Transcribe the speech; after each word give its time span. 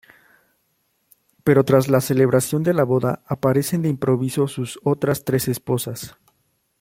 Pero 1.43 1.63
tras 1.63 1.87
la 1.87 2.01
celebración 2.01 2.63
de 2.63 2.73
la 2.73 2.83
boda, 2.85 3.21
aparecen 3.27 3.83
de 3.83 3.89
improviso 3.89 4.47
sus 4.47 4.79
otras 4.81 5.25
tres 5.25 5.47
esposas. 5.47 6.17